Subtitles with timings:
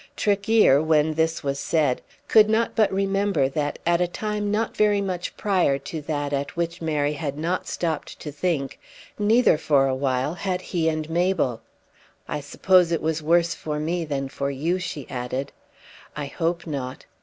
[0.17, 4.99] Tregear, when this was said, could not but remember that at a time not very
[4.99, 8.79] much prior to that at which Mary had not stopped to think,
[9.19, 11.61] neither for a while had he and Mabel.
[12.27, 15.51] "I suppose it was worse for me than for you," she added.
[16.15, 17.05] "I hope not."